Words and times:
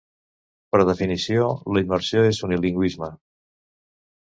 Per 0.75 0.79
definició, 0.89 1.51
la 1.77 1.85
immersió 1.85 2.25
és 2.31 2.41
unilingüisme. 2.49 3.13